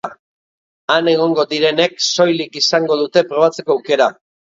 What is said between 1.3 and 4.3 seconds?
direnek soilik izango dute probatzeko aukera.